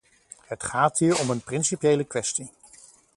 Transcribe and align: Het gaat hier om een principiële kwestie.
Het 0.45 0.63
gaat 0.63 0.97
hier 0.99 1.19
om 1.19 1.29
een 1.29 1.41
principiële 1.41 2.03
kwestie. 2.03 2.51